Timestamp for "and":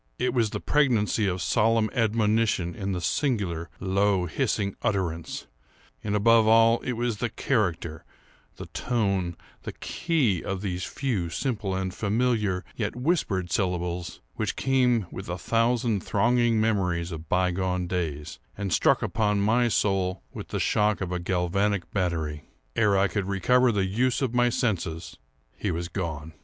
6.03-6.15, 11.75-11.93, 18.57-18.73